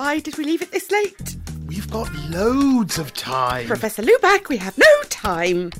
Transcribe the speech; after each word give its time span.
Why 0.00 0.18
did 0.18 0.38
we 0.38 0.44
leave 0.44 0.62
it 0.62 0.72
this 0.72 0.90
late? 0.90 1.36
We've 1.66 1.90
got 1.90 2.10
loads 2.30 2.96
of 2.96 3.12
time. 3.12 3.66
Professor 3.66 4.00
Lubac, 4.00 4.48
we 4.48 4.56
have 4.56 4.78
no 4.78 4.86
time. 5.10 5.70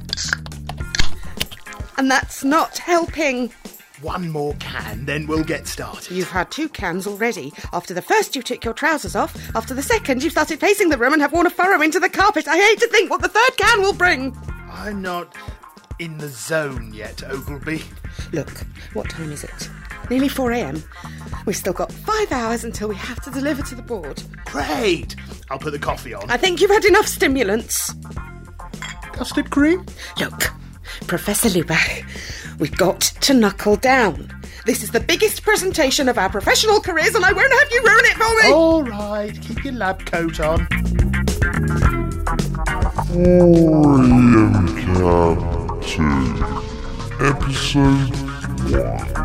And 1.97 2.11
that's 2.11 2.45
not 2.45 2.77
helping. 2.77 3.51
One 4.03 4.29
more 4.29 4.55
can, 4.61 5.07
then 5.07 5.27
we'll 5.27 5.43
get 5.43 5.67
started. 5.67 6.15
You've 6.15 6.29
had 6.29 6.51
two 6.51 6.69
cans 6.69 7.07
already. 7.07 7.55
After 7.73 7.95
the 7.95 8.03
first, 8.03 8.37
you 8.37 8.43
took 8.43 8.63
your 8.63 8.75
trousers 8.75 9.17
off. 9.17 9.35
After 9.57 9.73
the 9.73 9.83
second, 9.83 10.23
you've 10.23 10.33
started 10.33 10.61
pacing 10.61 10.91
the 10.91 10.99
room 10.99 11.15
and 11.15 11.23
have 11.23 11.33
worn 11.33 11.47
a 11.47 11.51
furrow 11.51 11.81
into 11.81 11.99
the 11.99 12.11
carpet. 12.11 12.47
I 12.47 12.59
hate 12.59 12.79
to 12.81 12.89
think 12.89 13.09
what 13.09 13.23
the 13.23 13.29
third 13.29 13.57
can 13.57 13.81
will 13.81 13.95
bring. 13.95 14.37
I'm 14.71 15.01
not 15.01 15.35
in 15.99 16.19
the 16.19 16.29
zone 16.29 16.93
yet, 16.93 17.17
Ogleby. 17.27 17.83
Look, 18.35 18.51
what 18.93 19.09
time 19.09 19.33
is 19.33 19.45
it? 19.45 19.71
Nearly 20.11 20.29
4 20.29 20.53
a.m. 20.53 20.85
We've 21.47 21.57
still 21.57 21.73
got 21.73 21.93
five 21.93 22.33
hours 22.33 22.65
until 22.65 22.89
we 22.89 22.95
have 22.97 23.21
to 23.23 23.31
deliver 23.31 23.63
to 23.63 23.75
the 23.75 23.83
board. 23.83 24.23
Great! 24.45 25.17
I'll 25.51 25.59
put 25.59 25.73
the 25.73 25.79
coffee 25.79 26.15
on. 26.15 26.31
I 26.31 26.37
think 26.37 26.61
you've 26.61 26.71
had 26.71 26.85
enough 26.85 27.07
stimulants. 27.07 27.95
Custard 29.13 29.51
cream? 29.51 29.85
Look, 30.19 30.53
Professor 31.07 31.49
Lubac, 31.49 32.05
we've 32.59 32.77
got 32.77 33.01
to 33.01 33.35
knuckle 33.35 33.77
down. 33.77 34.31
This 34.67 34.83
is 34.83 34.91
the 34.91 35.01
biggest 35.01 35.43
presentation 35.43 36.09
of 36.09 36.19
our 36.19 36.29
professional 36.29 36.81
careers, 36.81 37.15
and 37.15 37.25
I 37.25 37.33
won't 37.33 37.53
have 37.53 37.71
you 37.73 37.83
ruin 37.83 38.05
it 38.05 38.17
for 38.17 38.43
me. 38.43 38.53
All 38.53 38.83
right, 38.85 39.41
keep 39.41 39.65
your 39.65 39.75
lab 39.75 40.05
coat 40.07 40.41
on. 40.41 40.67
Captain, 45.91 46.37
Episode 47.21 48.15
1. 48.71 49.20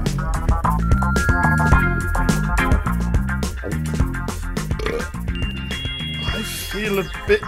Feel 7.04 7.12
a 7.24 7.28
bit 7.28 7.42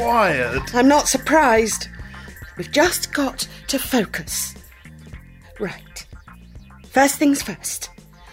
wired. 0.00 0.62
I'm 0.74 0.88
not 0.88 1.08
surprised. 1.08 1.88
We've 2.56 2.70
just 2.70 3.12
got 3.12 3.48
to 3.68 3.78
focus. 3.78 4.54
Right. 5.60 6.06
First 6.88 7.16
things 7.16 7.42
first. 7.42 7.90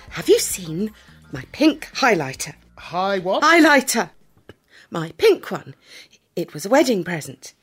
Have 0.09 0.29
you 0.29 0.39
seen 0.39 0.91
my 1.31 1.43
pink 1.51 1.89
highlighter? 1.93 2.53
Hi, 2.77 3.19
what? 3.19 3.43
Highlighter! 3.43 4.11
My 4.91 5.11
pink 5.17 5.49
one. 5.51 5.75
It 6.35 6.53
was 6.53 6.65
a 6.65 6.69
wedding 6.69 7.03
present. 7.03 7.53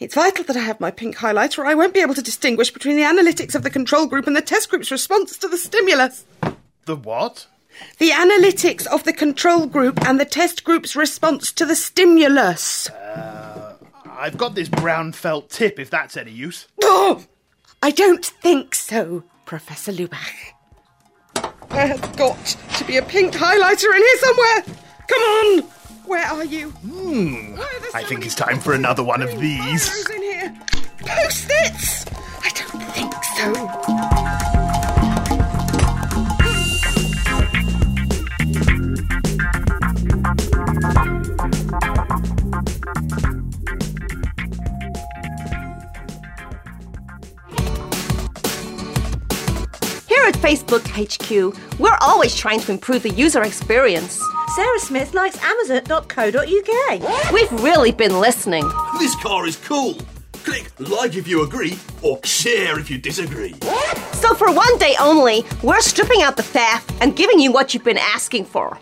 It's 0.00 0.14
vital 0.14 0.44
that 0.44 0.56
I 0.56 0.60
have 0.60 0.80
my 0.80 0.90
pink 0.90 1.16
highlighter 1.16 1.58
or 1.58 1.66
I 1.66 1.74
won't 1.74 1.94
be 1.94 2.00
able 2.00 2.14
to 2.14 2.22
distinguish 2.22 2.70
between 2.70 2.96
the 2.96 3.02
analytics 3.02 3.54
of 3.54 3.62
the 3.62 3.70
control 3.70 4.06
group 4.06 4.26
and 4.26 4.34
the 4.34 4.42
test 4.42 4.70
group's 4.70 4.90
response 4.90 5.38
to 5.38 5.48
the 5.48 5.56
stimulus. 5.56 6.24
The 6.86 6.96
what? 6.96 7.46
The 7.98 8.10
analytics 8.10 8.86
of 8.86 9.04
the 9.04 9.12
control 9.12 9.66
group 9.66 10.04
and 10.06 10.18
the 10.18 10.24
test 10.24 10.64
group's 10.64 10.96
response 10.96 11.52
to 11.52 11.64
the 11.66 11.76
stimulus. 11.76 12.90
I've 14.06 14.38
got 14.38 14.54
this 14.54 14.68
brown 14.68 15.12
felt 15.12 15.50
tip, 15.50 15.78
if 15.78 15.90
that's 15.90 16.16
any 16.16 16.30
use. 16.30 16.66
Oh, 16.82 17.24
I 17.82 17.90
don't 17.90 18.24
think 18.24 18.74
so, 18.74 19.24
Professor 19.44 19.92
Lubac. 19.92 20.54
There 21.70 21.86
has 21.86 22.00
got 22.16 22.44
to 22.78 22.84
be 22.84 22.96
a 22.96 23.02
pink 23.02 23.34
highlighter 23.34 23.94
in 23.94 24.02
here 24.02 24.18
somewhere. 24.18 24.62
Come 25.08 25.22
on. 25.22 25.62
Where 26.06 26.24
are 26.26 26.44
you? 26.44 26.70
Hmm. 26.70 27.54
Are 27.54 27.80
there 27.80 27.90
so 27.90 27.98
I 27.98 28.04
think 28.04 28.24
it's 28.24 28.34
time 28.34 28.60
for 28.60 28.74
another 28.74 29.02
one 29.02 29.22
of 29.22 29.38
these. 29.40 29.88
highlighters 29.88 30.14
in 30.14 30.22
here? 30.22 30.56
Post-its? 31.00 32.06
I 32.42 32.50
don't 32.54 32.82
think 32.92 33.14
so. 34.42 34.43
Facebook 50.44 50.84
HQ, 50.92 51.56
we're 51.80 51.96
always 52.02 52.34
trying 52.34 52.60
to 52.60 52.70
improve 52.70 53.02
the 53.02 53.08
user 53.08 53.42
experience. 53.44 54.22
Sarah 54.54 54.78
Smith 54.78 55.14
likes 55.14 55.42
Amazon.co.uk. 55.42 57.32
We've 57.32 57.52
really 57.62 57.92
been 57.92 58.20
listening. 58.20 58.70
This 58.98 59.16
car 59.22 59.46
is 59.46 59.56
cool. 59.56 59.96
Click 60.44 60.70
like 60.78 61.14
if 61.14 61.26
you 61.26 61.44
agree 61.44 61.78
or 62.02 62.22
share 62.24 62.78
if 62.78 62.90
you 62.90 62.98
disagree. 62.98 63.54
So 64.12 64.34
for 64.34 64.52
one 64.52 64.76
day 64.76 64.94
only, 65.00 65.46
we're 65.62 65.80
stripping 65.80 66.20
out 66.20 66.36
the 66.36 66.42
faff 66.42 66.84
and 67.00 67.16
giving 67.16 67.40
you 67.40 67.50
what 67.50 67.72
you've 67.72 67.82
been 67.82 67.96
asking 67.96 68.44
for. 68.44 68.78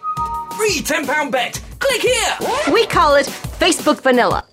Free 0.57 0.81
£10 0.81 1.31
bet. 1.31 1.63
Click 1.79 2.03
here. 2.03 2.73
We 2.73 2.87
call 2.87 3.15
it 3.15 3.27
Facebook 3.27 4.01
Vanilla. 4.01 4.45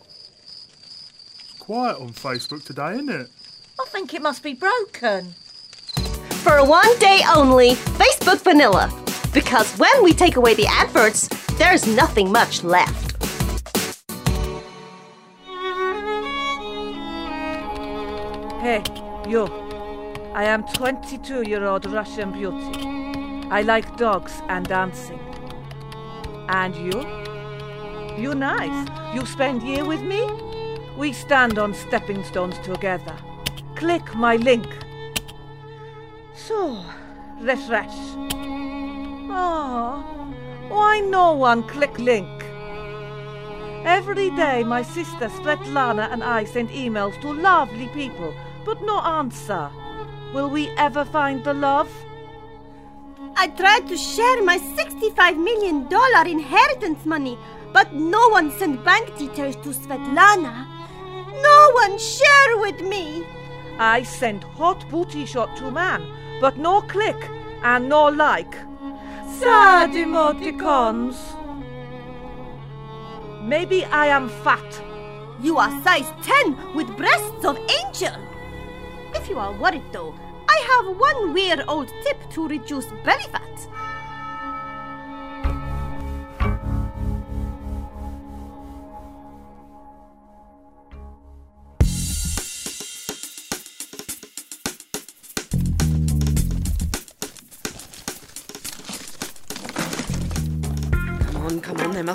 Quiet 1.58 1.98
on 2.00 2.10
Facebook 2.10 2.64
today, 2.64 2.94
isn't 2.94 3.10
it? 3.10 3.30
I 3.80 3.86
think 3.88 4.14
it 4.14 4.22
must 4.22 4.44
be 4.44 4.54
broken. 4.54 5.34
For 6.44 6.64
one 6.64 6.98
day 7.00 7.22
only, 7.36 7.72
Facebook 8.00 8.42
Vanilla. 8.42 8.90
Because 9.34 9.74
when 9.78 10.02
we 10.02 10.14
take 10.14 10.38
away 10.38 10.54
the 10.54 10.68
adverts, 10.68 11.28
there's 11.58 11.86
nothing 11.86 12.32
much 12.32 12.64
left. 12.64 13.18
Hey, 18.62 18.84
you. 19.28 19.48
I 20.34 20.46
am 20.46 20.64
22 20.74 21.44
year 21.44 21.66
old 21.66 21.86
Russian 21.86 22.32
beauty. 22.32 22.86
I 23.52 23.62
like 23.62 23.98
dogs 23.98 24.42
and 24.48 24.66
dancing. 24.66 25.20
And 26.48 26.74
you? 26.74 27.06
You 28.18 28.34
nice. 28.34 28.88
You 29.14 29.26
spend 29.26 29.62
year 29.62 29.84
with 29.84 30.02
me? 30.02 30.26
We 30.98 31.12
stand 31.12 31.60
on 31.60 31.74
stepping 31.74 32.24
stones 32.24 32.58
together. 32.60 33.18
Click 33.76 34.16
my 34.16 34.38
link. 34.38 34.68
So, 36.48 36.84
refresh. 37.42 37.98
Ah, 39.30 40.02
oh, 40.02 40.30
why 40.70 41.00
no 41.02 41.34
one 41.34 41.64
click 41.64 42.00
link? 42.00 42.44
Every 43.86 44.30
day, 44.32 44.64
my 44.64 44.82
sister 44.82 45.28
Svetlana 45.28 46.12
and 46.12 46.24
I 46.24 46.46
send 46.46 46.70
emails 46.70 47.20
to 47.22 47.34
lovely 47.34 47.88
people, 47.90 48.34
but 48.64 48.82
no 48.84 49.00
answer. 49.00 49.70
Will 50.34 50.50
we 50.50 50.70
ever 50.78 51.04
find 51.04 51.44
the 51.44 51.54
love? 51.54 51.92
I 53.36 53.48
tried 53.48 53.88
to 53.90 53.98
share 53.98 54.42
my 54.42 54.58
$65 54.58 55.38
million 55.38 55.88
inheritance 56.28 57.06
money, 57.06 57.38
but 57.74 57.94
no 57.94 58.30
one 58.30 58.52
sent 58.52 58.84
bank 58.86 59.18
details 59.18 59.56
to 59.58 59.70
Svetlana. 59.70 60.66
No 61.44 61.72
one 61.74 61.98
share 61.98 62.58
with 62.58 62.82
me. 62.82 63.26
I 63.80 64.04
sent 64.04 64.44
hot 64.44 64.90
booty 64.90 65.26
shot 65.26 65.56
to 65.56 65.72
man, 65.72 66.06
but 66.42 66.58
no 66.58 66.82
click 66.82 67.16
and 67.64 67.88
no 67.88 68.08
like. 68.08 68.54
Sad 69.40 69.92
emoticons. 69.92 71.16
Maybe 73.42 73.86
I 73.86 74.08
am 74.08 74.28
fat. 74.28 74.82
You 75.42 75.58
are 75.58 75.72
size 75.82 76.12
10 76.24 76.76
with 76.76 76.88
breasts 76.98 77.46
of 77.46 77.58
angel. 77.58 78.16
If 79.16 79.30
you 79.30 79.40
are 79.40 79.54
worried 79.54 79.94
though, 79.94 80.14
I 80.50 80.58
have 80.72 80.98
one 80.98 81.34
weird 81.34 81.64
old 81.70 81.88
tip 82.04 82.30
to 82.32 82.50
reduce 82.50 82.88
belly 83.06 83.24
fat. 83.32 83.68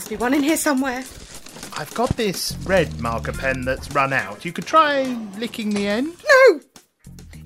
Must 0.05 0.11
be 0.11 0.17
one 0.17 0.35
in 0.35 0.43
here 0.43 0.59
somewhere. 0.59 1.03
I've 1.79 1.91
got 1.95 2.11
this 2.11 2.55
red 2.65 3.01
marker 3.01 3.33
pen 3.33 3.63
that's 3.63 3.91
run 3.93 4.13
out. 4.13 4.45
You 4.45 4.53
could 4.53 4.67
try 4.67 5.05
licking 5.39 5.71
the 5.71 5.87
end. 5.87 6.15
No! 6.29 6.61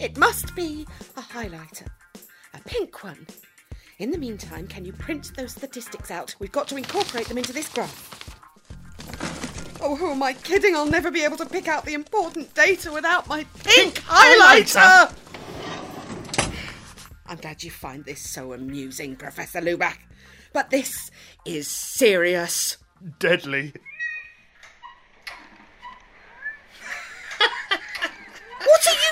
It 0.00 0.16
must 0.16 0.56
be 0.56 0.84
a 1.16 1.20
highlighter. 1.20 1.86
A 2.54 2.60
pink 2.64 3.04
one. 3.04 3.28
In 4.00 4.10
the 4.10 4.18
meantime, 4.18 4.66
can 4.66 4.84
you 4.84 4.92
print 4.92 5.36
those 5.36 5.52
statistics 5.52 6.10
out? 6.10 6.34
We've 6.40 6.50
got 6.50 6.66
to 6.68 6.76
incorporate 6.76 7.28
them 7.28 7.38
into 7.38 7.52
this 7.52 7.68
graph. 7.68 8.26
Oh, 9.80 9.94
who 9.94 10.10
am 10.10 10.24
I 10.24 10.32
kidding? 10.32 10.74
I'll 10.74 10.84
never 10.84 11.12
be 11.12 11.22
able 11.22 11.36
to 11.36 11.46
pick 11.46 11.68
out 11.68 11.84
the 11.84 11.94
important 11.94 12.52
data 12.54 12.90
without 12.90 13.28
my 13.28 13.46
pink, 13.62 14.02
highlighter! 14.02 15.14
I'm 17.24 17.36
glad 17.36 17.62
you 17.62 17.70
find 17.70 18.04
this 18.04 18.20
so 18.20 18.52
amusing, 18.52 19.14
Professor 19.14 19.60
Lubac. 19.60 20.07
But 20.52 20.70
this 20.70 21.10
is 21.44 21.68
serious. 21.68 22.78
Deadly. 23.18 23.72
What 28.60 28.86
are 28.86 28.94
you 28.94 29.10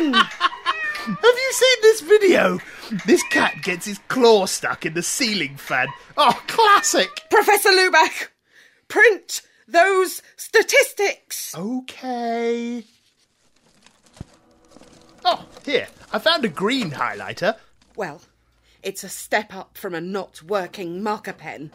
doing? 0.00 0.14
Have 0.14 1.16
you 1.22 1.52
seen 1.52 1.76
this 1.82 2.00
video? 2.00 2.58
This 3.06 3.22
cat 3.30 3.62
gets 3.62 3.86
his 3.86 3.98
claw 4.08 4.46
stuck 4.46 4.84
in 4.84 4.94
the 4.94 5.02
ceiling 5.02 5.56
fan. 5.56 5.88
Oh, 6.16 6.42
classic. 6.48 7.08
Professor 7.30 7.70
Luback, 7.70 8.28
print 8.88 9.42
those 9.68 10.22
statistics. 10.36 11.54
Okay. 11.56 12.84
Oh, 15.24 15.46
here. 15.64 15.86
I 16.12 16.18
found 16.18 16.44
a 16.44 16.48
green 16.48 16.90
highlighter. 16.90 17.56
Well, 17.94 18.20
it's 18.82 19.04
a 19.04 19.08
step 19.08 19.54
up 19.54 19.76
from 19.76 19.94
a 19.94 20.00
not 20.00 20.42
working 20.42 21.02
marker 21.02 21.32
pen. 21.32 21.70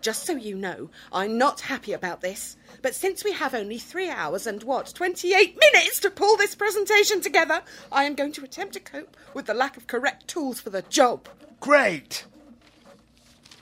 Just 0.00 0.24
so 0.24 0.36
you 0.36 0.56
know, 0.56 0.90
I'm 1.12 1.38
not 1.38 1.62
happy 1.62 1.92
about 1.92 2.20
this, 2.20 2.56
but 2.82 2.94
since 2.94 3.24
we 3.24 3.32
have 3.32 3.54
only 3.54 3.78
three 3.78 4.08
hours 4.08 4.46
and 4.46 4.62
what, 4.62 4.92
28 4.94 5.58
minutes 5.58 5.98
to 6.00 6.10
pull 6.10 6.36
this 6.36 6.54
presentation 6.54 7.20
together, 7.20 7.62
I 7.90 8.04
am 8.04 8.14
going 8.14 8.32
to 8.32 8.44
attempt 8.44 8.74
to 8.74 8.80
cope 8.80 9.16
with 9.34 9.46
the 9.46 9.54
lack 9.54 9.76
of 9.76 9.86
correct 9.86 10.28
tools 10.28 10.60
for 10.60 10.70
the 10.70 10.82
job. 10.82 11.28
Great. 11.60 12.24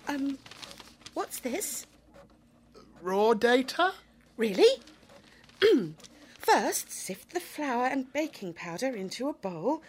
Um, 0.08 0.38
what's 1.14 1.38
this? 1.38 1.86
Raw 3.00 3.34
data? 3.34 3.92
Really? 4.36 4.82
First, 6.38 6.90
sift 6.90 7.32
the 7.32 7.40
flour 7.40 7.86
and 7.86 8.12
baking 8.12 8.52
powder 8.52 8.94
into 8.94 9.28
a 9.28 9.32
bowl, 9.32 9.82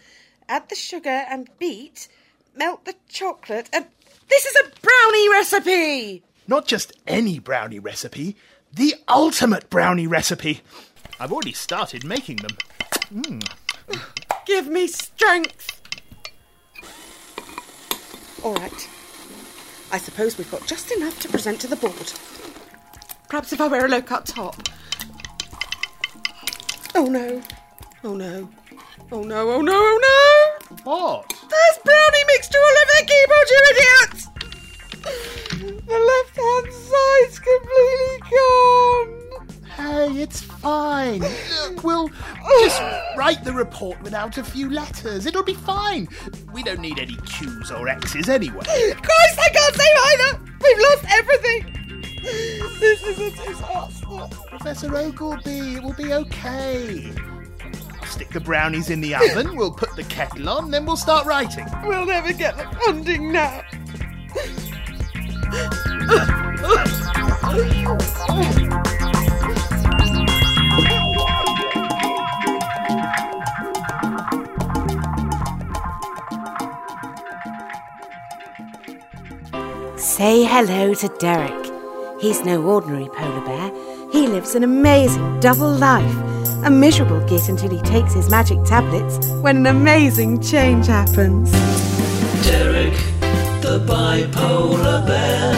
add 0.48 0.70
the 0.70 0.76
sugar 0.76 1.26
and 1.30 1.50
beat, 1.60 2.08
melt 2.56 2.86
the 2.86 2.96
chocolate, 3.10 3.70
and. 3.74 3.86
This 4.28 4.46
is 4.46 4.56
a 4.56 4.72
brownie 4.82 5.30
recipe! 5.30 6.24
Not 6.48 6.68
just 6.68 6.94
any 7.08 7.40
brownie 7.40 7.80
recipe, 7.80 8.36
the 8.74 8.96
ultimate 9.08 9.70
brownie 9.70 10.08
recipe. 10.08 10.62
I've 11.20 11.32
already 11.32 11.54
started 11.54 12.04
making 12.04 12.38
them. 12.38 12.58
Mm. 13.14 13.48
Give 14.46 14.68
me 14.68 14.88
strength! 14.88 15.82
All 18.44 18.56
right. 18.56 18.90
I 19.92 19.98
suppose 19.98 20.38
we've 20.38 20.52
got 20.52 20.66
just 20.68 20.92
enough 20.92 21.20
to 21.22 21.30
present 21.30 21.62
to 21.62 21.68
the 21.68 21.76
board. 21.76 22.14
Perhaps 23.30 23.54
if 23.54 23.62
I 23.62 23.68
wear 23.68 23.86
a 23.86 23.90
low 23.90 24.02
cut 24.02 24.26
top. 24.26 24.56
Oh 26.96 27.06
no. 27.06 27.42
Oh 28.04 28.16
no. 28.16 28.50
Oh 29.12 29.24
no, 29.24 29.52
oh 29.52 29.62
no, 29.62 29.74
oh 29.74 30.00
no! 30.02 30.35
What? 30.84 31.30
There's 31.30 31.78
brownie 31.84 32.26
mixture 32.28 32.58
all 32.58 32.78
over 32.82 32.96
the 32.98 33.06
keyboard, 33.06 33.50
you 33.50 33.62
idiot! 33.72 34.14
The 35.86 36.00
left 36.00 36.36
hand 36.36 36.74
side's 36.74 37.40
completely 37.40 38.18
gone! 38.32 39.26
Hey, 39.76 40.22
it's 40.22 40.42
fine. 40.42 41.20
Look, 41.20 41.84
we'll 41.84 42.10
just 42.62 42.82
write 43.16 43.44
the 43.44 43.54
report 43.54 44.02
without 44.02 44.38
a 44.38 44.44
few 44.44 44.70
letters. 44.70 45.26
It'll 45.26 45.44
be 45.44 45.54
fine. 45.54 46.08
We 46.54 46.64
don't 46.64 46.80
need 46.80 46.98
any 46.98 47.16
Q's 47.18 47.72
or 47.72 47.88
X's 47.88 48.30
anyway. 48.30 48.64
Christ, 48.64 49.40
I 49.40 49.50
can't 49.54 49.76
save 49.76 49.98
either! 50.08 50.40
We've 50.64 50.80
lost 50.80 51.06
everything! 51.12 51.76
This 52.80 53.04
is 53.04 53.20
a 53.20 53.30
disaster. 53.46 54.36
Professor 54.48 54.90
Ogleby, 54.90 55.76
it 55.78 55.84
will 55.84 55.94
be 55.94 56.14
okay. 56.14 57.14
I'll 58.16 58.20
stick 58.22 58.30
the 58.30 58.40
brownies 58.40 58.92
in 58.92 59.02
the 59.02 59.14
oven, 59.14 59.58
we'll 59.58 59.74
put 59.74 59.94
the 59.98 60.04
kettle 60.04 60.48
on, 60.48 60.72
then 60.72 60.86
we'll 60.86 60.96
start 60.96 61.26
writing. 61.26 61.66
We'll 61.84 62.06
never 62.06 62.32
get 62.32 62.56
the 62.56 62.64
funding 62.86 63.34
now. 63.34 63.62
Say 79.98 80.46
hello 80.46 80.94
to 80.94 81.08
Derek. 81.20 81.52
He's 82.22 82.46
no 82.46 82.64
ordinary 82.64 83.10
polar 83.10 83.46
bear. 83.46 84.10
He 84.14 84.26
lives 84.28 84.56
an 84.56 84.64
amazing 84.64 85.42
double 85.42 85.70
life. 85.70 86.45
A 86.66 86.72
miserable 86.72 87.20
git 87.28 87.48
until 87.48 87.70
he 87.70 87.80
takes 87.82 88.16
his 88.16 88.28
magic 88.28 88.58
tablets 88.64 89.28
when 89.44 89.58
an 89.58 89.68
amazing 89.68 90.42
change 90.42 90.88
happens. 90.88 91.52
Derek, 92.42 92.94
the 93.62 93.86
bipolar 93.88 95.06
bear. 95.06 95.54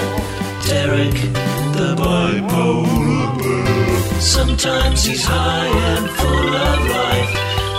Derek, 0.67 1.13
the 1.77 1.95
bipolar 1.95 3.37
bear. 3.37 4.19
Sometimes 4.19 5.05
he's 5.05 5.23
high 5.23 5.67
and 5.67 6.09
full 6.09 6.55
of 6.67 6.79
life. 6.89 7.33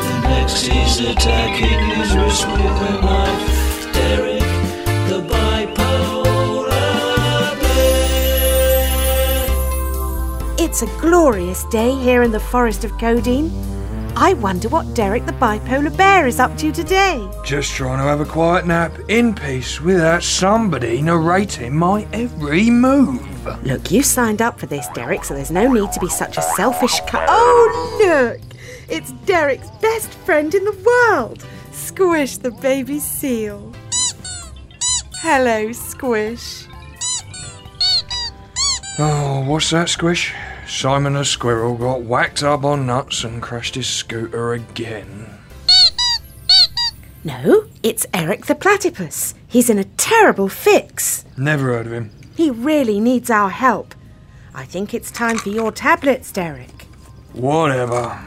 The 0.05 0.29
next 0.31 0.67
he's 0.67 1.01
attacking 1.01 1.81
his 1.97 2.17
wrist 2.17 2.47
with 2.47 2.91
a 2.91 3.01
knife. 3.03 3.48
It's 10.69 10.82
a 10.82 11.00
glorious 11.00 11.65
day 11.70 11.94
here 11.94 12.23
in 12.23 12.31
the 12.31 12.38
forest 12.38 12.85
of 12.85 12.93
Codeine. 12.99 13.50
I 14.15 14.35
wonder 14.35 14.69
what 14.69 14.93
Derek 14.94 15.25
the 15.25 15.32
bipolar 15.32 15.97
bear 15.97 16.26
is 16.26 16.38
up 16.38 16.59
to 16.59 16.70
today. 16.70 17.26
Just 17.43 17.73
trying 17.73 17.97
to 17.97 18.05
have 18.05 18.20
a 18.20 18.26
quiet 18.26 18.67
nap 18.67 18.93
in 19.09 19.35
peace 19.35 19.81
without 19.81 20.23
somebody 20.23 21.00
narrating 21.00 21.75
my 21.75 22.06
every 22.12 22.69
move. 22.69 23.47
Look, 23.65 23.91
you 23.91 24.03
signed 24.03 24.43
up 24.43 24.61
for 24.61 24.67
this, 24.67 24.87
Derek, 24.88 25.25
so 25.25 25.32
there's 25.32 25.50
no 25.50 25.73
need 25.73 25.91
to 25.93 26.00
be 26.00 26.09
such 26.11 26.37
a 26.37 26.43
selfish 26.43 27.00
cu- 27.09 27.17
Oh, 27.17 27.99
look! 28.05 28.38
It's 28.91 29.12
Derek's 29.25 29.70
best 29.81 30.11
friend 30.12 30.55
in 30.55 30.65
the 30.67 30.82
world, 31.12 31.47
Squish 31.73 32.37
the 32.37 32.50
baby 32.50 32.99
seal. 32.99 33.73
Hello, 35.23 35.73
Squish. 35.73 36.67
Oh, 38.99 39.44
what's 39.47 39.70
that, 39.70 39.88
Squish? 39.88 40.35
Simon 40.69 41.15
the 41.15 41.25
squirrel 41.25 41.76
got 41.76 42.03
whacked 42.03 42.43
up 42.43 42.62
on 42.62 42.87
nuts 42.87 43.25
and 43.25 43.43
crashed 43.43 43.75
his 43.75 43.88
scooter 43.88 44.53
again. 44.53 45.26
No, 47.25 47.65
it's 47.82 48.06
Eric 48.12 48.47
the 48.47 48.55
platypus. 48.55 49.35
He's 49.49 49.70
in 49.70 49.79
a 49.79 49.85
terrible 49.85 50.49
fix. 50.49 51.25
Never 51.38 51.73
heard 51.73 51.87
of 51.87 51.93
him. 51.93 52.11
He 52.37 52.50
really 52.50 53.00
needs 53.00 53.31
our 53.31 53.49
help. 53.49 53.94
I 54.55 54.67
think 54.67 54.93
it's 54.93 55.11
time 55.11 55.38
for 55.38 55.49
your 55.49 55.73
tablets, 55.73 56.31
Derek. 56.31 56.82
Whatever. 57.32 58.20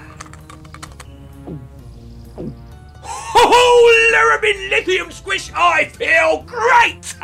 Oh, 3.33 4.11
Larrabin 4.13 4.69
Lithium 4.71 5.11
Squish, 5.11 5.51
I 5.55 5.85
feel 5.85 6.43
great! 6.43 7.15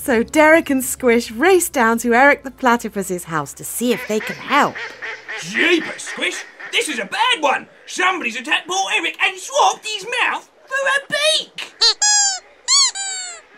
So 0.00 0.22
Derek 0.22 0.70
and 0.70 0.82
Squish 0.82 1.30
race 1.30 1.68
down 1.68 1.98
to 1.98 2.14
Eric 2.14 2.42
the 2.42 2.50
platypus's 2.50 3.24
house 3.24 3.52
to 3.52 3.64
see 3.64 3.92
if 3.92 4.08
they 4.08 4.18
can 4.18 4.34
help. 4.34 4.74
Jeepers, 5.42 6.04
Squish, 6.04 6.42
this 6.72 6.88
is 6.88 6.98
a 6.98 7.04
bad 7.04 7.42
one. 7.42 7.68
Somebody's 7.84 8.36
attacked 8.40 8.66
poor 8.66 8.90
Eric 8.94 9.18
and 9.20 9.38
swapped 9.38 9.86
his 9.86 10.06
mouth 10.22 10.50
for 10.64 10.74
a 10.74 11.06
beak. 11.06 11.74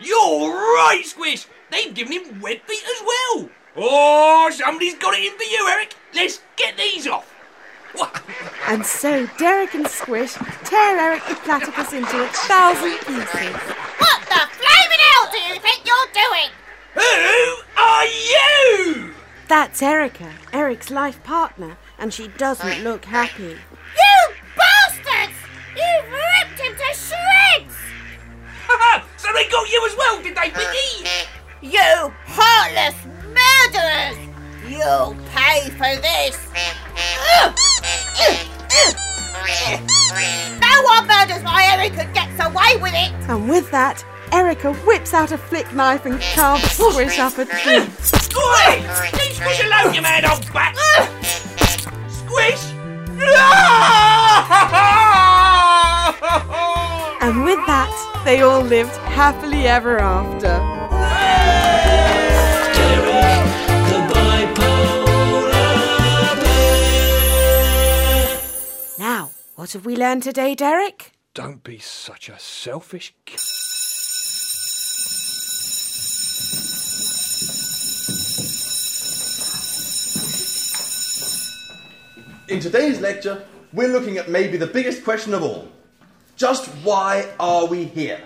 You're 0.01 0.51
right, 0.51 1.03
Squish. 1.05 1.47
They've 1.71 1.93
given 1.93 2.11
him 2.11 2.41
web 2.41 2.57
feet 2.67 2.83
as 2.83 3.01
well. 3.07 3.49
Oh, 3.77 4.51
somebody's 4.53 4.95
got 4.95 5.13
it 5.13 5.23
in 5.23 5.37
for 5.37 5.45
you, 5.45 5.65
Eric. 5.69 5.95
Let's 6.13 6.41
get 6.57 6.75
these 6.75 7.07
off. 7.07 7.33
And 8.65 8.85
so 8.85 9.27
Derek 9.37 9.73
and 9.75 9.85
Squish 9.87 10.33
tear 10.63 10.97
Eric 10.97 11.21
the 11.27 11.35
platypus 11.35 11.91
into 11.91 12.23
a 12.23 12.27
thousand 12.27 12.97
pieces. 12.99 13.59
What 13.99 14.21
the 14.23 14.47
flaming 14.55 15.03
hell 15.03 15.31
do 15.31 15.37
you 15.37 15.59
think 15.73 15.87
you're 15.87 16.13
doing? 16.13 16.49
Who 16.93 17.81
are 17.81 18.05
you? 18.05 19.13
That's 19.47 19.81
Erica, 19.81 20.31
Eric's 20.51 20.89
life 20.89 21.23
partner, 21.23 21.77
and 21.97 22.13
she 22.13 22.27
doesn't 22.27 22.83
look 22.83 23.05
happy. 23.05 23.43
You 23.43 24.35
bastards! 24.55 25.37
You've 25.75 26.11
ripped 26.11 26.59
him 26.59 26.73
to 26.73 26.93
shreds! 26.93 27.75
so 29.17 29.29
they 29.33 29.47
got 29.49 29.71
you 29.71 29.85
as 29.89 29.97
well, 29.97 30.21
did 30.21 30.35
they, 30.35 30.49
Vicky? 30.49 31.07
You 31.61 32.11
heartless 32.25 32.95
murderers! 33.33 34.17
You'll 34.67 35.15
pay 35.33 35.69
for 35.71 35.95
this! 36.01 36.37
No 40.61 40.81
one 40.83 41.07
murders 41.07 41.43
my 41.43 41.67
Eric 41.73 41.97
and 41.97 42.13
gets 42.13 42.45
away 42.45 42.77
with 42.81 42.93
it! 42.93 43.11
And 43.29 43.49
with 43.49 43.69
that, 43.71 44.05
Erica 44.33 44.73
whips 44.85 45.13
out 45.13 45.31
a 45.31 45.37
flick 45.37 45.71
knife 45.73 46.05
and 46.07 46.19
carves 46.19 46.71
Squish 46.71 47.19
up 47.19 47.37
a 47.37 47.45
tree. 47.45 47.85
Oi! 48.35 48.81
Leave 49.19 49.33
Squish 49.35 49.63
alone, 49.63 49.93
you 49.93 50.01
mad 50.01 50.25
old 50.25 50.51
bat! 50.51 50.75
Squish! 52.09 52.73
And 57.23 57.45
with 57.45 57.59
that, 57.67 58.21
they 58.25 58.41
all 58.41 58.61
lived 58.61 58.97
happily 58.97 59.65
ever 59.65 59.97
after. 59.97 60.59
The 63.89 63.99
bipolar 64.13 65.51
bear. 66.41 68.39
Now, 68.99 69.31
what 69.55 69.71
have 69.71 69.85
we 69.85 69.95
learned 69.95 70.23
today, 70.23 70.53
Derek? 70.53 71.13
Don't 71.33 71.63
be 71.63 71.77
such 71.79 72.27
a 72.27 72.37
selfish. 72.37 73.13
c- 73.29 73.37
In 82.49 82.59
today's 82.59 82.99
lecture, 82.99 83.45
we're 83.71 83.87
looking 83.87 84.17
at 84.17 84.29
maybe 84.29 84.57
the 84.57 84.67
biggest 84.67 85.03
question 85.03 85.33
of 85.33 85.43
all. 85.43 85.67
Just 86.35 86.67
why 86.83 87.29
are 87.39 87.65
we 87.65 87.85
here? 87.85 88.21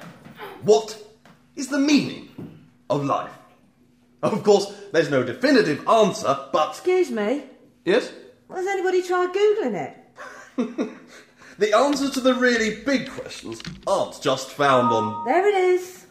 What 0.63 0.97
is 1.55 1.67
the 1.67 1.77
meaning 1.77 2.29
of 2.89 3.05
life? 3.05 3.31
Of 4.23 4.43
course, 4.43 4.73
there's 4.91 5.11
no 5.11 5.23
definitive 5.23 5.87
answer, 5.87 6.37
but. 6.51 6.69
Excuse 6.71 7.11
me. 7.11 7.43
Yes? 7.85 8.11
Has 8.51 8.65
anybody 8.65 9.03
tried 9.03 9.33
Googling 9.33 9.93
it? 10.57 10.89
The 11.59 11.75
answers 11.75 12.11
to 12.11 12.19
the 12.19 12.35
really 12.35 12.83
big 12.83 13.09
questions 13.09 13.63
aren't 13.87 14.21
just 14.21 14.51
found 14.51 14.93
on. 14.93 15.25
There 15.25 15.47
it 15.47 15.55
is. 15.55 16.05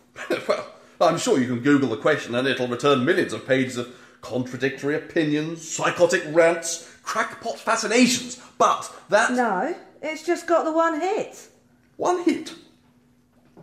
well, 0.49 0.67
I'm 1.01 1.19
sure 1.19 1.39
you 1.39 1.47
can 1.47 1.61
Google 1.61 1.91
the 1.91 1.99
question 1.99 2.35
and 2.35 2.49
it'll 2.49 2.67
return 2.67 3.05
millions 3.05 3.33
of 3.33 3.47
pages 3.47 3.77
of 3.77 3.95
contradictory 4.23 4.97
opinions, 4.97 5.69
psychotic 5.69 6.25
rants, 6.31 6.91
crackpot 7.07 7.59
fascinations. 7.59 8.39
But 8.59 8.93
that. 9.09 9.33
No, 9.33 9.75
it's 10.03 10.27
just 10.27 10.47
got 10.47 10.65
the 10.65 10.73
one 10.73 11.01
hit. 11.01 11.49
One 11.97 12.23
hit? 12.25 12.53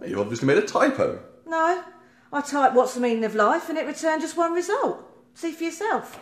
You 0.04 0.20
obviously 0.20 0.48
made 0.48 0.58
a 0.58 0.66
typo. 0.66 1.20
No, 1.46 1.84
I 2.32 2.42
typed 2.42 2.74
what's 2.74 2.96
the 2.96 3.02
meaning 3.02 3.24
of 3.26 3.36
life 3.36 3.70
and 3.70 3.78
it 3.78 3.86
returned 3.86 4.22
just 4.22 4.36
one 4.36 4.54
result. 4.54 5.08
See 5.36 5.52
for 5.52 5.66
yourself. 5.66 6.16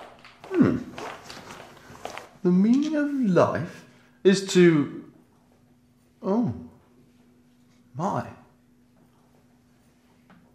Hmm. 0.50 0.80
The 2.44 2.51
meaning 2.51 2.96
of 2.96 3.10
life 3.13 3.86
is 4.24 4.46
to. 4.54 5.06
Oh. 6.22 6.54
My. 7.96 8.28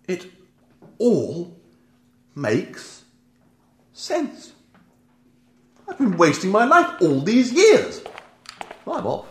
It 0.08 0.26
all 0.98 1.56
makes 2.34 3.04
sense. 3.92 4.52
I've 5.88 5.98
been 5.98 6.16
wasting 6.16 6.50
my 6.50 6.64
life 6.64 7.00
all 7.00 7.20
these 7.20 7.52
years. 7.52 8.02
I'm 8.86 9.06
off. 9.06 9.26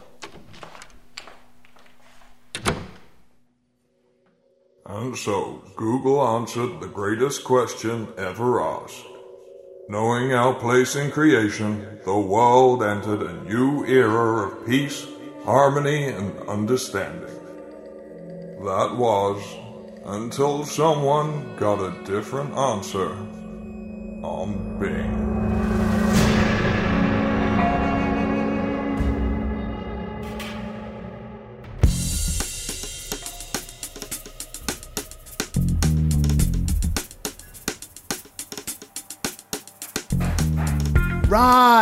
And 4.86 5.18
so, 5.18 5.64
Google 5.76 6.26
answered 6.26 6.80
the 6.80 6.88
greatest 6.88 7.44
question 7.44 8.08
ever 8.18 8.62
asked. 8.62 9.06
Knowing 9.90 10.34
our 10.34 10.54
place 10.54 10.96
in 10.96 11.12
creation, 11.12 12.00
the 12.06 12.18
world 12.18 12.82
entered 12.82 13.22
a 13.22 13.44
new 13.44 13.86
era 13.86 14.48
of 14.48 14.66
peace, 14.66 15.06
harmony, 15.44 16.06
and 16.06 16.40
understanding. 16.48 17.36
That 18.64 18.96
was 18.96 19.42
until 20.06 20.66
someone 20.66 21.56
got 21.58 21.80
a 21.80 22.04
different 22.04 22.56
answer 22.56 23.10
on 24.24 24.80
Bing. 24.80 25.75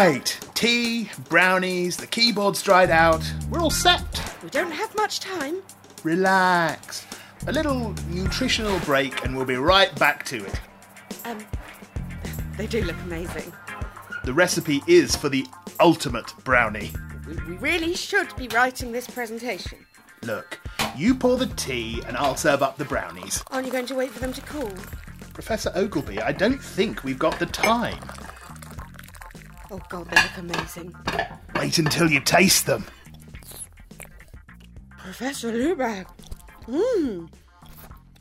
Right. 0.03 0.38
Tea, 0.53 1.10
brownies, 1.29 1.95
the 1.95 2.07
keyboard's 2.07 2.62
dried 2.62 2.89
out. 2.89 3.24
We're 3.50 3.62
all 3.62 3.69
set. 3.69 4.03
We 4.43 4.50
don't 4.50 4.74
have 4.74 4.93
much 4.98 5.22
time. 5.22 5.62
Relax. 6.03 7.07
A 7.48 7.53
little 7.53 7.95
nutritional 8.10 8.77
break 8.81 9.24
and 9.24 9.33
we'll 9.33 9.45
be 9.45 9.55
right 9.55 9.98
back 9.98 10.25
to 10.25 10.43
it. 10.45 10.60
Um, 11.24 11.38
they 12.57 12.67
do 12.67 12.83
look 12.83 12.98
amazing. 13.05 13.53
The 14.25 14.33
recipe 14.33 14.83
is 14.88 15.15
for 15.15 15.29
the 15.29 15.48
ultimate 15.79 16.33
brownie. 16.43 16.91
We, 17.25 17.55
really 17.55 17.95
should 17.95 18.36
be 18.36 18.50
writing 18.50 18.91
this 18.91 19.07
presentation. 19.07 19.86
Look, 20.22 20.60
you 20.98 21.15
pour 21.15 21.38
the 21.38 21.48
tea 21.48 22.03
and 22.05 22.17
I'll 22.17 22.36
serve 22.36 22.62
up 22.62 22.75
the 22.75 22.83
brownies. 22.83 23.41
Aren't 23.51 23.67
you 23.67 23.72
going 23.72 23.86
to 23.86 23.95
wait 23.95 24.12
for 24.12 24.19
them 24.19 24.33
to 24.33 24.41
cool? 24.41 24.74
Professor 25.33 25.69
Ogleby, 25.69 26.22
I 26.22 26.33
don't 26.33 26.62
think 26.62 27.05
we've 27.05 27.17
got 27.17 27.39
the 27.39 27.45
time. 27.45 28.03
Oh 29.73 29.81
god, 29.89 30.07
they 30.07 30.21
look 30.21 30.37
amazing. 30.37 30.93
Wait 31.55 31.79
until 31.79 32.11
you 32.11 32.19
taste 32.19 32.67
them. 32.67 32.85
Professor 34.99 35.51
Lubeck. 35.51 36.05
Mmm. 36.67 37.27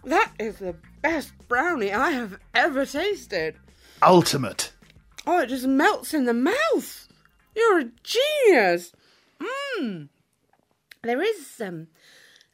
That 0.04 0.32
is 0.38 0.56
the 0.60 0.74
best 1.02 1.32
brownie 1.48 1.92
I 1.92 2.12
have 2.12 2.38
ever 2.54 2.86
tasted. 2.86 3.56
Ultimate. 4.02 4.72
Oh, 5.26 5.40
it 5.40 5.50
just 5.50 5.66
melts 5.66 6.14
in 6.14 6.24
the 6.24 6.32
mouth. 6.32 7.06
You're 7.54 7.80
a 7.80 7.90
genius. 8.02 8.92
Mmm. 9.38 10.08
There 11.02 11.20
is 11.20 11.60
um 11.60 11.88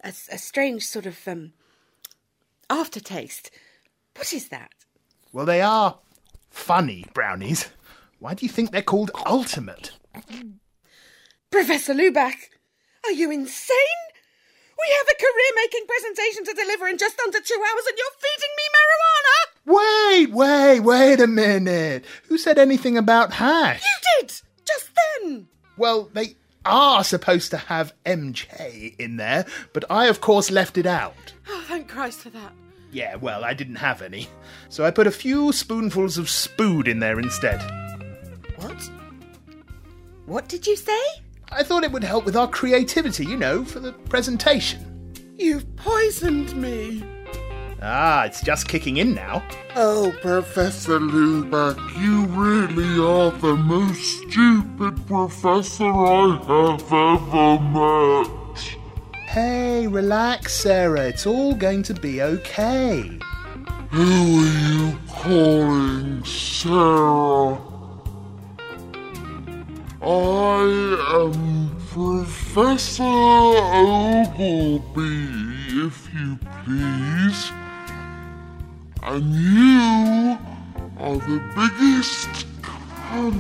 a, 0.03 0.09
a 0.09 0.39
strange 0.39 0.85
sort 0.85 1.07
of 1.07 1.17
um 1.29 1.53
aftertaste. 2.69 3.53
What 4.17 4.33
is 4.33 4.49
that? 4.49 4.73
Well, 5.33 5.47
they 5.47 5.61
are 5.61 5.99
funny 6.51 7.05
brownies. 7.15 7.69
Why 8.19 8.35
do 8.35 8.45
you 8.45 8.51
think 8.51 8.71
they're 8.73 8.83
called 8.83 9.11
ultimate? 9.27 9.93
Professor 11.51 11.95
Luback, 11.95 12.35
are 13.05 13.13
you 13.13 13.31
insane? 13.31 13.77
We 14.79 14.97
have 14.99 15.09
a 15.09 15.21
career 15.21 15.53
making 15.57 15.87
presentation 15.87 16.45
to 16.45 16.53
deliver 16.53 16.89
in 16.89 16.99
just 16.99 17.19
under 17.21 17.41
two 17.41 17.61
hours 17.61 17.85
and 17.89 17.99
you're 17.99 18.19
feeding 18.21 18.55
me 18.57 18.67
marijuana? 18.77 19.37
Wait, 19.69 20.31
wait, 20.33 20.81
wait 20.81 21.21
a 21.21 21.27
minute. 21.27 22.05
Who 22.29 22.39
said 22.39 22.59
anything 22.59 22.97
about 22.97 23.35
hash? 23.35 23.83
You 23.83 24.11
did! 24.21 24.41
Just 24.67 24.91
then! 25.23 25.49
Well, 25.77 26.11
they 26.13 26.37
are 26.65 27.05
supposed 27.05 27.51
to 27.53 27.57
have 27.57 27.95
MJ 28.05 28.97
in 28.99 29.17
there, 29.17 29.47
but 29.73 29.85
I, 29.91 30.07
of 30.07 30.21
course, 30.21 30.51
left 30.51 30.77
it 30.77 30.87
out. 30.87 31.33
Oh, 31.49 31.65
thank 31.69 31.89
Christ 31.89 32.21
for 32.21 32.31
that. 32.31 32.53
Yeah, 32.91 33.17
well, 33.17 33.45
I 33.45 33.55
didn't 33.55 33.77
have 33.77 34.03
any. 34.03 34.29
So 34.69 34.85
I 34.85 34.91
put 34.91 35.07
a 35.07 35.13
few 35.13 35.53
spoonfuls 35.53 36.19
of 36.19 36.27
spood 36.27 36.89
in 36.89 37.01
there 37.01 37.19
instead. 37.21 37.61
What? 40.29 40.43
What 40.43 40.49
did 40.49 40.67
you 40.67 40.77
say? 40.77 41.01
I 41.51 41.63
thought 41.63 41.85
it 41.85 41.93
would 41.93 42.05
help 42.05 42.27
with 42.27 42.37
our 42.37 42.49
creativity, 42.49 43.25
you 43.25 43.39
know, 43.39 43.65
for 43.65 43.81
the 43.81 43.93
presentation. 43.93 45.15
You've 45.39 45.75
poisoned 45.77 46.55
me. 46.55 47.03
Ah, 47.81 48.25
it's 48.25 48.43
just 48.43 48.69
kicking 48.69 48.99
in 48.99 49.15
now. 49.15 49.43
Oh, 49.75 50.15
Professor 50.21 50.99
Lubeck, 50.99 51.79
you 51.99 52.27
really 52.27 53.01
are 53.01 53.31
the 53.39 53.57
most 53.57 54.29
stupid 54.29 55.07
professor 55.07 55.87
I 55.87 56.37
have 56.47 56.93
ever 56.93 57.59
met. 57.73 58.61
Hey, 59.29 59.87
relax, 59.87 60.53
Sarah. 60.53 61.09
It's 61.09 61.27
all 61.27 61.55
going 61.55 61.83
to 61.85 61.95
be 61.95 62.21
okay. 62.21 63.19
Who 63.91 64.41
are 64.41 64.93
you 64.93 64.99
calling 65.09 66.23
Sarah? 66.25 67.68
I 70.01 70.97
am 71.25 71.77
Professor 71.91 73.03
Ogleby, 73.03 74.87
if 75.87 76.15
you 76.15 76.39
please. 76.65 77.51
And 79.03 79.35
you 79.35 80.39
are 80.99 81.17
the 81.17 81.41
biggest 81.57 82.29
cum. 82.63 83.39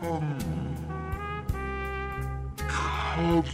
Cum. 0.00 0.38
Cuddly 2.56 3.52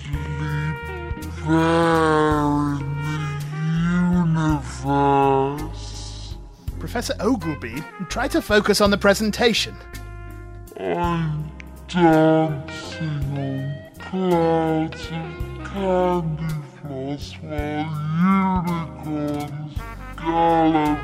bear 1.44 2.80
in 2.80 2.88
the 3.04 3.18
universe. 5.60 6.36
Professor 6.78 7.14
Ogleby, 7.14 7.84
try 8.08 8.26
to 8.28 8.40
focus 8.40 8.80
on 8.80 8.90
the 8.90 8.98
presentation. 8.98 9.76
I'm 10.92 11.50
dancing 11.88 13.38
on 13.38 13.74
clouds 13.98 15.06
of 15.06 15.64
candy 15.64 16.54
floss 16.82 17.32
while 17.40 17.88
unicorns 18.20 19.78
gallop 20.14 20.98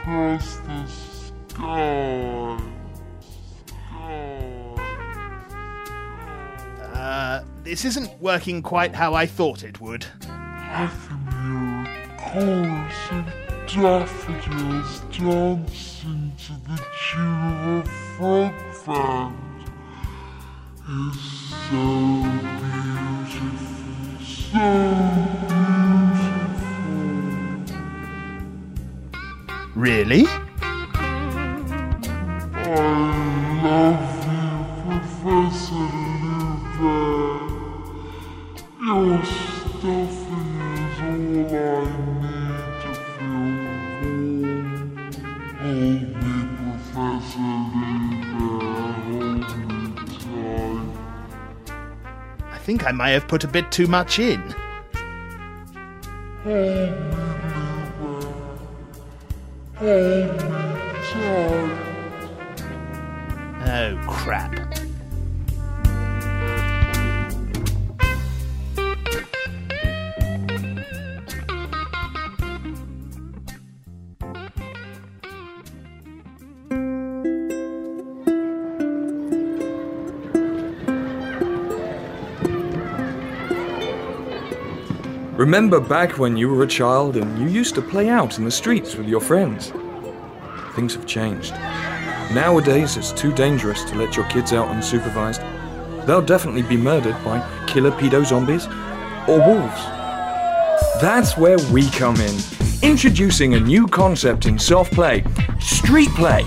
across 0.00 0.56
the 0.56 0.86
sky. 1.48 2.58
Uh, 6.92 7.44
this 7.62 7.84
isn't 7.84 8.20
working 8.20 8.62
quite 8.62 8.96
how 8.96 9.14
I 9.14 9.26
thought 9.26 9.62
it 9.62 9.80
would. 9.80 10.06
I 10.22 10.90
can 11.06 11.20
hear 11.30 11.86
a 12.04 12.18
chorus 12.18 13.10
of 13.12 13.24
daffodils 13.72 15.00
dancing 15.16 16.32
to 16.36 16.52
the 16.68 16.76
tune 17.12 17.78
of 17.78 17.86
a 17.86 17.88
frog 18.16 18.69
friends. 18.84 19.36
It's 20.88 21.20
so 21.68 21.84
beautiful, 22.60 23.58
so 24.24 24.66
beautiful. 25.48 26.70
Really? 29.74 30.24
I 32.52 32.66
love 33.62 34.10
you, 34.26 34.50
Professor 35.22 35.88
Luba. 36.22 36.96
Your 38.80 39.20
stuffing 39.24 40.52
is 40.72 40.98
all 41.00 41.08
I 41.08 41.84
need. 41.94 42.09
Think 52.70 52.86
I 52.86 52.92
may 52.92 53.12
have 53.14 53.26
put 53.26 53.42
a 53.42 53.48
bit 53.48 53.72
too 53.72 53.88
much 53.88 54.20
in. 54.20 54.40
Remember 85.40 85.80
back 85.80 86.18
when 86.18 86.36
you 86.36 86.50
were 86.50 86.64
a 86.64 86.66
child 86.66 87.16
and 87.16 87.38
you 87.38 87.48
used 87.48 87.74
to 87.76 87.80
play 87.80 88.10
out 88.10 88.36
in 88.36 88.44
the 88.44 88.50
streets 88.50 88.94
with 88.94 89.08
your 89.08 89.22
friends? 89.22 89.72
Things 90.74 90.94
have 90.94 91.06
changed. 91.06 91.54
Nowadays, 92.34 92.98
it's 92.98 93.10
too 93.10 93.32
dangerous 93.32 93.82
to 93.84 93.96
let 93.96 94.16
your 94.16 94.26
kids 94.26 94.52
out 94.52 94.68
unsupervised. 94.68 95.40
They'll 96.04 96.20
definitely 96.20 96.60
be 96.60 96.76
murdered 96.76 97.16
by 97.24 97.40
killer 97.66 97.90
pedo 97.90 98.22
zombies 98.22 98.66
or 99.26 99.38
wolves. 99.38 99.82
That's 101.00 101.38
where 101.38 101.56
we 101.72 101.88
come 101.88 102.16
in. 102.16 102.36
Introducing 102.82 103.54
a 103.54 103.60
new 103.60 103.86
concept 103.86 104.44
in 104.44 104.58
self 104.58 104.90
play 104.90 105.24
street 105.58 106.10
play. 106.10 106.44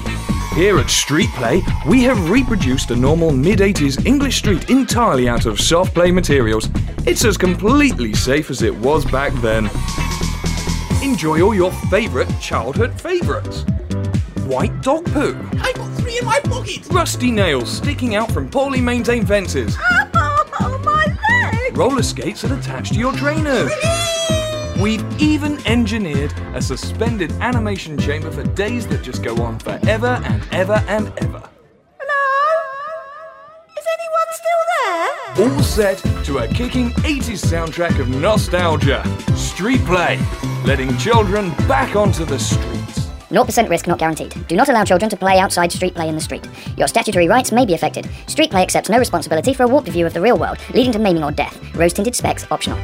Here 0.53 0.77
at 0.77 0.91
Street 0.91 1.31
Play, 1.31 1.63
we 1.87 2.03
have 2.03 2.29
reproduced 2.29 2.91
a 2.91 2.95
normal 2.95 3.31
mid 3.31 3.57
80s 3.57 4.05
English 4.05 4.37
street 4.37 4.69
entirely 4.69 5.27
out 5.27 5.47
of 5.47 5.59
soft 5.59 5.95
play 5.95 6.11
materials. 6.11 6.69
It's 7.05 7.25
as 7.25 7.37
completely 7.37 8.13
safe 8.13 8.49
as 8.49 8.61
it 8.61 8.75
was 8.75 9.05
back 9.05 9.33
then. 9.41 9.69
Enjoy 11.03 11.41
all 11.41 11.53
your 11.53 11.71
favourite 11.89 12.29
childhood 12.39 12.99
favourites 12.99 13.65
white 14.45 14.81
dog 14.81 15.05
poo, 15.05 15.37
I've 15.61 15.75
got 15.75 15.97
three 15.97 16.19
in 16.19 16.25
my 16.25 16.39
pocket. 16.41 16.87
rusty 16.91 17.31
nails 17.31 17.71
sticking 17.71 18.15
out 18.15 18.31
from 18.31 18.49
poorly 18.49 18.81
maintained 18.81 19.27
fences, 19.27 19.77
Oh, 19.79 20.81
my 20.83 21.51
leg! 21.51 21.77
roller 21.77 22.03
skates 22.03 22.41
that 22.41 22.51
attach 22.51 22.89
to 22.89 22.95
your 22.95 23.13
trainers. 23.13 23.71
We've 24.81 25.05
even 25.21 25.65
engineered 25.65 26.33
a 26.53 26.61
suspended 26.61 27.31
animation 27.33 27.97
chamber 27.97 28.31
for 28.31 28.43
days 28.43 28.85
that 28.87 29.01
just 29.01 29.23
go 29.23 29.41
on 29.41 29.59
forever 29.59 30.21
and 30.25 30.43
ever 30.51 30.83
and 30.87 31.13
ever. 31.17 31.49
All 35.35 35.63
set 35.63 35.97
to 36.25 36.37
a 36.37 36.47
kicking 36.47 36.91
80s 36.91 37.43
soundtrack 37.43 37.99
of 37.99 38.07
nostalgia. 38.07 39.03
Street 39.35 39.83
play, 39.83 40.19
letting 40.63 40.95
children 40.97 41.49
back 41.67 41.95
onto 41.95 42.23
the 42.23 42.37
streets. 42.37 43.07
0% 43.31 43.67
risk 43.67 43.87
not 43.87 43.97
guaranteed. 43.97 44.35
Do 44.47 44.55
not 44.55 44.69
allow 44.69 44.83
children 44.83 45.09
to 45.09 45.17
play 45.17 45.39
outside 45.39 45.71
street 45.71 45.95
play 45.95 46.07
in 46.07 46.13
the 46.13 46.21
street. 46.21 46.47
Your 46.77 46.87
statutory 46.87 47.27
rights 47.27 47.51
may 47.51 47.65
be 47.65 47.73
affected. 47.73 48.07
Street 48.27 48.51
play 48.51 48.61
accepts 48.61 48.89
no 48.89 48.99
responsibility 48.99 49.55
for 49.55 49.63
a 49.63 49.67
warped 49.67 49.89
view 49.89 50.05
of 50.05 50.13
the 50.13 50.21
real 50.21 50.37
world, 50.37 50.59
leading 50.75 50.91
to 50.91 50.99
maiming 50.99 51.23
or 51.23 51.31
death. 51.31 51.59
Rose 51.73 51.93
tinted 51.93 52.13
specs 52.13 52.45
optional. 52.51 52.77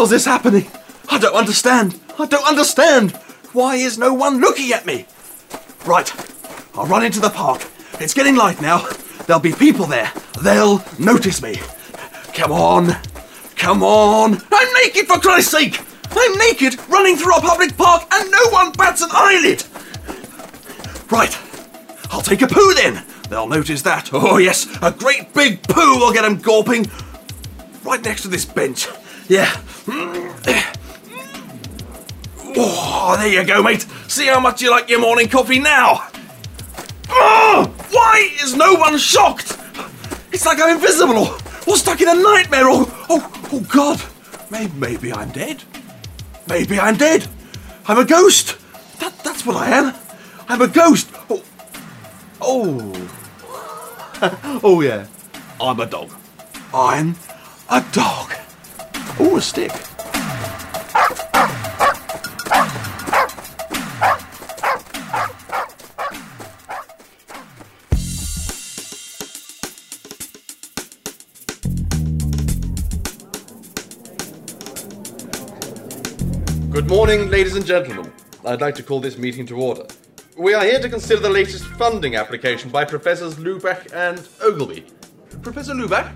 How's 0.00 0.08
this 0.08 0.24
happening? 0.24 0.66
I 1.10 1.18
don't 1.18 1.34
understand. 1.34 2.00
I 2.18 2.24
don't 2.24 2.48
understand. 2.48 3.10
Why 3.52 3.74
is 3.74 3.98
no 3.98 4.14
one 4.14 4.40
looking 4.40 4.72
at 4.72 4.86
me? 4.86 5.04
Right, 5.84 6.10
I'll 6.74 6.86
run 6.86 7.04
into 7.04 7.20
the 7.20 7.28
park. 7.28 7.68
It's 8.00 8.14
getting 8.14 8.34
light 8.34 8.62
now. 8.62 8.88
There'll 9.26 9.42
be 9.42 9.52
people 9.52 9.84
there. 9.84 10.10
They'll 10.40 10.82
notice 10.98 11.42
me. 11.42 11.60
Come 12.32 12.50
on, 12.50 12.96
come 13.56 13.82
on. 13.82 14.38
I'm 14.50 14.74
naked 14.82 15.06
for 15.06 15.20
Christ's 15.20 15.50
sake. 15.50 15.78
I'm 16.12 16.38
naked, 16.38 16.80
running 16.88 17.16
through 17.16 17.36
a 17.36 17.42
public 17.42 17.76
park, 17.76 18.08
and 18.10 18.30
no 18.30 18.48
one 18.48 18.72
bats 18.72 19.02
an 19.02 19.10
eyelid. 19.12 19.62
Right, 21.10 21.38
I'll 22.10 22.22
take 22.22 22.40
a 22.40 22.46
poo 22.46 22.72
then. 22.72 23.04
They'll 23.28 23.48
notice 23.48 23.82
that. 23.82 24.08
Oh 24.14 24.38
yes, 24.38 24.66
a 24.80 24.92
great 24.92 25.34
big 25.34 25.62
poo 25.64 25.98
will 25.98 26.14
get 26.14 26.22
them 26.22 26.38
gawping. 26.38 26.90
Right 27.84 28.02
next 28.02 28.22
to 28.22 28.28
this 28.28 28.46
bench. 28.46 28.88
Yeah. 29.28 29.60
Oh, 32.56 33.16
there 33.16 33.28
you 33.28 33.44
go, 33.44 33.62
mate. 33.62 33.86
See 34.08 34.26
how 34.26 34.40
much 34.40 34.60
you 34.60 34.70
like 34.70 34.88
your 34.88 35.00
morning 35.00 35.28
coffee 35.28 35.58
now. 35.58 36.08
Oh, 37.08 37.72
why 37.90 38.30
is 38.42 38.54
no 38.54 38.74
one 38.74 38.98
shocked? 38.98 39.56
It's 40.32 40.46
like 40.46 40.60
I'm 40.60 40.76
invisible 40.76 41.18
or, 41.18 41.38
or 41.66 41.76
stuck 41.76 42.00
in 42.00 42.08
a 42.08 42.14
nightmare 42.14 42.68
or, 42.68 42.86
oh, 43.08 43.48
oh 43.52 43.66
God. 43.72 44.02
Maybe, 44.50 44.72
maybe 44.78 45.12
I'm 45.12 45.30
dead. 45.30 45.62
Maybe 46.48 46.78
I'm 46.78 46.96
dead. 46.96 47.26
I'm 47.86 47.98
a 47.98 48.04
ghost. 48.04 48.58
That, 49.00 49.18
that's 49.24 49.46
what 49.46 49.56
I 49.56 49.70
am. 49.70 49.94
I'm 50.48 50.60
a 50.60 50.68
ghost. 50.68 51.10
Oh. 51.30 51.42
Oh. 52.40 53.10
oh, 54.62 54.80
yeah. 54.80 55.06
I'm 55.60 55.80
a 55.80 55.86
dog. 55.86 56.10
I'm 56.74 57.16
a 57.68 57.84
dog. 57.92 58.32
Oh, 59.22 59.36
a 59.36 59.42
stick. 59.42 59.70
Good 76.70 76.88
morning, 76.88 77.28
ladies 77.28 77.56
and 77.56 77.66
gentlemen. 77.66 78.10
I'd 78.46 78.62
like 78.62 78.74
to 78.76 78.82
call 78.82 79.00
this 79.00 79.18
meeting 79.18 79.44
to 79.48 79.56
order. 79.56 79.86
We 80.38 80.54
are 80.54 80.64
here 80.64 80.80
to 80.80 80.88
consider 80.88 81.20
the 81.20 81.28
latest 81.28 81.64
funding 81.64 82.16
application 82.16 82.70
by 82.70 82.86
Professors 82.86 83.34
Lubeck 83.34 83.92
and 83.92 84.26
Ogilvy. 84.40 84.86
Professor 85.42 85.74
Lubeck? 85.74 86.10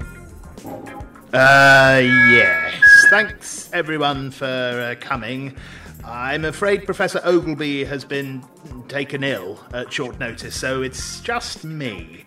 Uh, 1.35 1.99
Thanks, 3.11 3.71
everyone, 3.73 4.31
for 4.31 4.45
uh, 4.45 4.95
coming. 5.01 5.57
I'm 6.05 6.45
afraid 6.45 6.85
Professor 6.85 7.21
Ogleby 7.21 7.87
has 7.87 8.05
been 8.05 8.45
taken 8.89 9.23
ill 9.23 9.61
at 9.73 9.93
short 9.93 10.19
notice, 10.19 10.57
so 10.57 10.83
it's 10.83 11.21
just 11.21 11.65
me. 11.65 12.25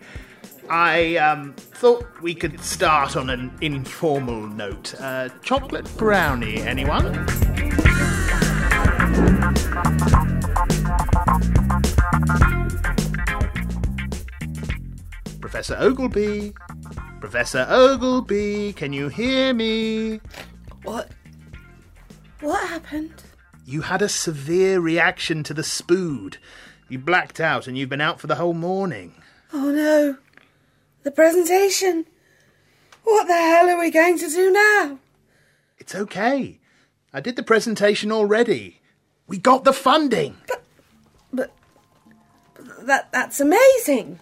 I 0.70 1.16
um, 1.16 1.52
thought 1.54 2.06
we 2.22 2.34
could 2.34 2.60
start 2.60 3.16
on 3.16 3.28
an 3.28 3.56
informal 3.60 4.46
note. 4.46 4.94
Uh, 5.00 5.28
chocolate 5.42 5.88
brownie, 5.96 6.60
anyone? 6.62 7.12
Professor 15.40 15.76
Ogleby? 15.76 16.54
Professor 17.20 17.66
Ogleby, 17.68 18.76
can 18.76 18.92
you 18.92 19.08
hear 19.08 19.52
me? 19.52 20.20
What? 20.88 21.10
What 22.40 22.66
happened? 22.68 23.22
You 23.66 23.82
had 23.82 24.00
a 24.00 24.08
severe 24.08 24.80
reaction 24.80 25.42
to 25.42 25.52
the 25.52 25.62
spood. 25.62 26.38
You 26.88 26.98
blacked 26.98 27.40
out 27.40 27.66
and 27.66 27.76
you've 27.76 27.90
been 27.90 28.00
out 28.00 28.20
for 28.20 28.26
the 28.26 28.36
whole 28.36 28.54
morning. 28.54 29.12
Oh 29.52 29.70
no. 29.70 30.16
The 31.02 31.10
presentation. 31.10 32.06
What 33.04 33.26
the 33.26 33.34
hell 33.34 33.68
are 33.68 33.78
we 33.78 33.90
going 33.90 34.16
to 34.16 34.30
do 34.30 34.50
now? 34.50 34.98
It's 35.76 35.94
okay. 35.94 36.58
I 37.12 37.20
did 37.20 37.36
the 37.36 37.42
presentation 37.42 38.10
already. 38.10 38.80
We 39.26 39.36
got 39.36 39.64
the 39.64 39.74
funding. 39.74 40.38
But 40.46 40.64
but 41.34 41.52
that 42.86 43.12
that's 43.12 43.40
amazing. 43.40 44.20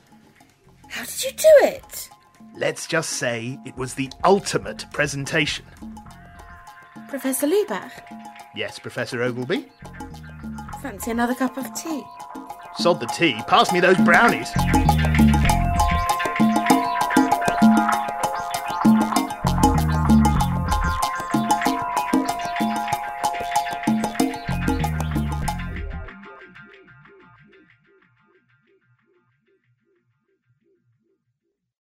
How 0.89 1.05
did 1.05 1.23
you 1.23 1.31
do 1.31 1.67
it? 1.69 2.11
Let's 2.57 2.89
just 2.89 3.11
say 3.11 3.57
it 3.65 3.77
was 3.77 3.95
the 3.95 4.11
ultimate 4.25 4.85
presentation. 4.93 5.65
Professor 7.09 7.47
Lubach, 7.47 7.91
Yes, 8.55 8.79
Professor 8.79 9.23
Ogilby. 9.23 9.69
fancy 10.83 11.11
another 11.11 11.35
cup 11.35 11.57
of 11.57 11.73
tea? 11.75 12.03
Sod 12.79 13.01
the 13.01 13.07
tea. 13.07 13.35
Pass 13.47 13.73
me 13.73 13.81
those 13.81 13.97
brownies. 13.99 14.49